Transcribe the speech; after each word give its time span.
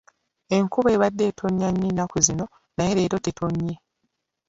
Enkuba 0.57 0.89
ebadde 0.95 1.23
etonnya 1.29 1.67
nnyo 1.71 1.87
ennaku 1.91 2.15
ezo 2.21 2.33
naye 2.75 2.91
leero 2.97 3.17
tetonnye. 3.21 3.75